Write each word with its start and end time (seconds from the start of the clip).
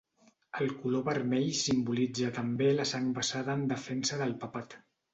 El 0.63 0.71
color 0.85 1.03
vermell 1.09 1.51
simbolitza 1.59 2.33
també 2.41 2.73
la 2.81 2.89
sang 2.95 3.15
vessada 3.21 3.59
en 3.61 3.71
defensa 3.77 4.23
del 4.27 4.39
papat. 4.47 4.81